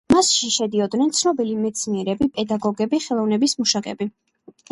[0.13, 4.09] მასში შედიოდნენ ცნობილი მეცნიერები, პედაგოგები, ხელოვნების მუშაკები.